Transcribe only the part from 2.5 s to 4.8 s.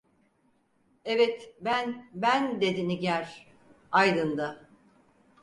dedi. Nigar… Aydın'da…